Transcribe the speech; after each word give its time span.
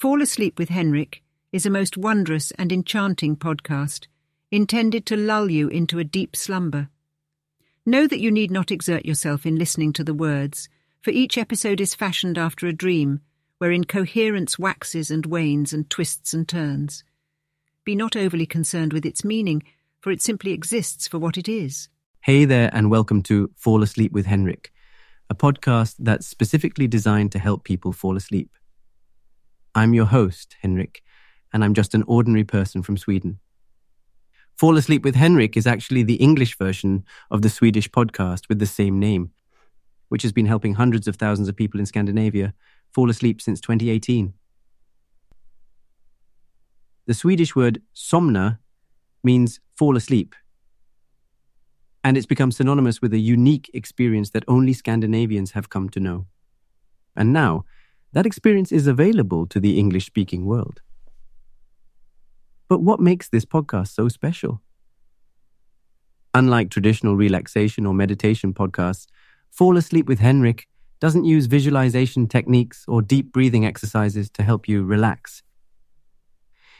Fall 0.00 0.22
Asleep 0.22 0.58
with 0.58 0.70
Henrik 0.70 1.22
is 1.52 1.66
a 1.66 1.70
most 1.70 1.98
wondrous 1.98 2.52
and 2.52 2.72
enchanting 2.72 3.36
podcast 3.36 4.06
intended 4.50 5.04
to 5.04 5.14
lull 5.14 5.50
you 5.50 5.68
into 5.68 5.98
a 5.98 6.04
deep 6.04 6.34
slumber. 6.34 6.88
Know 7.84 8.06
that 8.06 8.18
you 8.18 8.30
need 8.30 8.50
not 8.50 8.70
exert 8.70 9.04
yourself 9.04 9.44
in 9.44 9.56
listening 9.56 9.92
to 9.92 10.02
the 10.02 10.14
words, 10.14 10.70
for 11.02 11.10
each 11.10 11.36
episode 11.36 11.82
is 11.82 11.94
fashioned 11.94 12.38
after 12.38 12.66
a 12.66 12.72
dream, 12.72 13.20
wherein 13.58 13.84
coherence 13.84 14.58
waxes 14.58 15.10
and 15.10 15.26
wanes 15.26 15.74
and 15.74 15.90
twists 15.90 16.32
and 16.32 16.48
turns. 16.48 17.04
Be 17.84 17.94
not 17.94 18.16
overly 18.16 18.46
concerned 18.46 18.94
with 18.94 19.04
its 19.04 19.22
meaning, 19.22 19.62
for 20.00 20.10
it 20.10 20.22
simply 20.22 20.52
exists 20.52 21.06
for 21.08 21.18
what 21.18 21.36
it 21.36 21.46
is. 21.46 21.90
Hey 22.22 22.46
there, 22.46 22.70
and 22.72 22.90
welcome 22.90 23.22
to 23.24 23.50
Fall 23.54 23.82
Asleep 23.82 24.12
with 24.12 24.24
Henrik, 24.24 24.72
a 25.28 25.34
podcast 25.34 25.96
that's 25.98 26.26
specifically 26.26 26.88
designed 26.88 27.32
to 27.32 27.38
help 27.38 27.64
people 27.64 27.92
fall 27.92 28.16
asleep. 28.16 28.50
I'm 29.74 29.94
your 29.94 30.06
host, 30.06 30.56
Henrik, 30.62 31.02
and 31.52 31.62
I'm 31.62 31.74
just 31.74 31.94
an 31.94 32.02
ordinary 32.06 32.44
person 32.44 32.82
from 32.82 32.96
Sweden. 32.96 33.38
Fall 34.56 34.76
Asleep 34.76 35.04
with 35.04 35.14
Henrik 35.14 35.56
is 35.56 35.66
actually 35.66 36.02
the 36.02 36.16
English 36.16 36.58
version 36.58 37.04
of 37.30 37.42
the 37.42 37.48
Swedish 37.48 37.88
podcast 37.88 38.48
with 38.48 38.58
the 38.58 38.66
same 38.66 38.98
name, 38.98 39.30
which 40.08 40.22
has 40.22 40.32
been 40.32 40.46
helping 40.46 40.74
hundreds 40.74 41.06
of 41.06 41.16
thousands 41.16 41.48
of 41.48 41.56
people 41.56 41.78
in 41.78 41.86
Scandinavia 41.86 42.52
fall 42.92 43.08
asleep 43.08 43.40
since 43.40 43.60
2018. 43.60 44.34
The 47.06 47.14
Swedish 47.14 47.54
word 47.54 47.80
somna 47.94 48.58
means 49.22 49.60
fall 49.76 49.96
asleep, 49.96 50.34
and 52.02 52.16
it's 52.16 52.26
become 52.26 52.50
synonymous 52.50 53.00
with 53.00 53.14
a 53.14 53.18
unique 53.18 53.70
experience 53.72 54.30
that 54.30 54.44
only 54.48 54.72
Scandinavians 54.72 55.52
have 55.52 55.68
come 55.68 55.88
to 55.90 56.00
know. 56.00 56.26
And 57.16 57.32
now, 57.32 57.64
that 58.12 58.26
experience 58.26 58.72
is 58.72 58.86
available 58.86 59.46
to 59.46 59.60
the 59.60 59.78
English 59.78 60.06
speaking 60.06 60.44
world. 60.44 60.80
But 62.68 62.82
what 62.82 63.00
makes 63.00 63.28
this 63.28 63.44
podcast 63.44 63.88
so 63.88 64.08
special? 64.08 64.60
Unlike 66.34 66.70
traditional 66.70 67.16
relaxation 67.16 67.86
or 67.86 67.94
meditation 67.94 68.54
podcasts, 68.54 69.06
Fall 69.50 69.76
Asleep 69.76 70.06
with 70.06 70.20
Henrik 70.20 70.68
doesn't 71.00 71.24
use 71.24 71.46
visualization 71.46 72.28
techniques 72.28 72.84
or 72.86 73.02
deep 73.02 73.32
breathing 73.32 73.64
exercises 73.66 74.30
to 74.30 74.42
help 74.42 74.68
you 74.68 74.84
relax. 74.84 75.42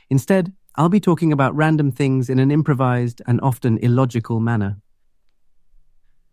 Instead, 0.09 0.53
I'll 0.77 0.89
be 0.89 1.01
talking 1.01 1.33
about 1.33 1.57
random 1.57 1.91
things 1.91 2.31
in 2.31 2.39
an 2.39 2.51
improvised 2.51 3.23
and 3.27 3.41
often 3.41 3.79
illogical 3.79 4.39
manner. 4.39 4.79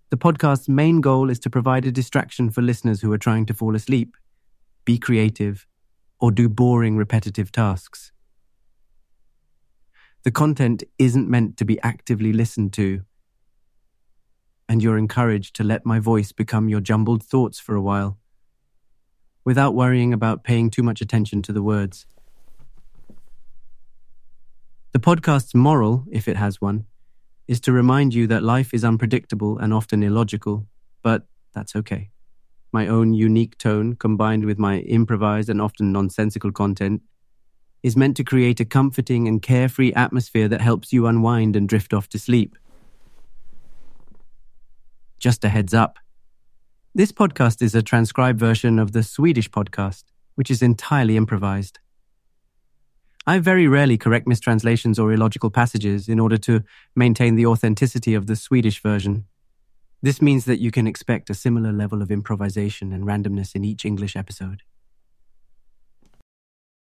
The 0.09 0.17
podcast's 0.17 0.69
main 0.69 1.01
goal 1.01 1.29
is 1.29 1.39
to 1.39 1.49
provide 1.49 1.85
a 1.85 1.91
distraction 1.91 2.49
for 2.49 2.61
listeners 2.61 3.01
who 3.01 3.11
are 3.11 3.17
trying 3.17 3.45
to 3.47 3.53
fall 3.53 3.75
asleep, 3.75 4.15
be 4.87 4.97
creative, 4.97 5.67
or 6.17 6.31
do 6.31 6.47
boring 6.47 6.95
repetitive 6.95 7.51
tasks. 7.51 8.13
The 10.23 10.31
content 10.31 10.83
isn't 10.97 11.29
meant 11.29 11.57
to 11.57 11.65
be 11.65 11.77
actively 11.81 12.31
listened 12.31 12.71
to. 12.73 13.01
And 14.69 14.81
you're 14.81 14.97
encouraged 14.97 15.57
to 15.57 15.63
let 15.65 15.85
my 15.85 15.99
voice 15.99 16.31
become 16.31 16.69
your 16.69 16.79
jumbled 16.79 17.21
thoughts 17.21 17.59
for 17.59 17.75
a 17.75 17.81
while, 17.81 18.17
without 19.43 19.75
worrying 19.75 20.13
about 20.13 20.45
paying 20.45 20.69
too 20.69 20.83
much 20.83 21.01
attention 21.01 21.41
to 21.41 21.51
the 21.51 21.63
words. 21.73 22.05
The 24.93 24.99
podcast's 24.99 25.53
moral, 25.53 26.05
if 26.09 26.29
it 26.29 26.37
has 26.37 26.61
one, 26.61 26.85
is 27.45 27.59
to 27.61 27.73
remind 27.73 28.13
you 28.13 28.25
that 28.27 28.41
life 28.41 28.73
is 28.73 28.85
unpredictable 28.85 29.57
and 29.57 29.73
often 29.73 30.01
illogical, 30.01 30.65
but 31.03 31.27
that's 31.53 31.75
okay. 31.75 32.11
My 32.71 32.87
own 32.87 33.13
unique 33.13 33.57
tone, 33.57 33.95
combined 33.95 34.45
with 34.45 34.59
my 34.59 34.79
improvised 34.79 35.49
and 35.49 35.61
often 35.61 35.91
nonsensical 35.91 36.51
content, 36.51 37.01
is 37.83 37.95
meant 37.95 38.17
to 38.17 38.23
create 38.23 38.59
a 38.59 38.65
comforting 38.65 39.27
and 39.27 39.41
carefree 39.41 39.93
atmosphere 39.93 40.47
that 40.47 40.61
helps 40.61 40.91
you 40.91 41.07
unwind 41.07 41.55
and 41.55 41.69
drift 41.69 41.93
off 41.93 42.09
to 42.09 42.19
sleep. 42.19 42.57
Just 45.19 45.43
a 45.45 45.49
heads 45.49 45.73
up. 45.73 45.97
This 46.93 47.11
podcast 47.11 47.61
is 47.61 47.75
a 47.75 47.81
transcribed 47.81 48.39
version 48.39 48.79
of 48.79 48.91
the 48.91 49.03
Swedish 49.03 49.49
podcast, 49.49 50.03
which 50.35 50.51
is 50.51 50.61
entirely 50.61 51.15
improvised. 51.15 51.79
I 53.25 53.39
very 53.39 53.67
rarely 53.67 53.97
correct 53.97 54.25
mistranslations 54.25 54.97
or 54.97 55.11
illogical 55.11 55.51
passages 55.51 56.07
in 56.07 56.19
order 56.19 56.37
to 56.37 56.63
maintain 56.95 57.35
the 57.35 57.45
authenticity 57.45 58.13
of 58.13 58.25
the 58.25 58.35
Swedish 58.35 58.81
version. 58.81 59.25
This 60.01 60.21
means 60.21 60.45
that 60.45 60.61
you 60.61 60.69
can 60.69 60.85
expect 60.85 61.29
a 61.29 61.33
similar 61.33 61.71
level 61.71 62.01
of 62.01 62.11
improvisation 62.11 62.93
and 62.93 63.03
randomness 63.03 63.55
in 63.55 63.65
each 63.65 63.83
English 63.83 64.15
episode. 64.15 64.61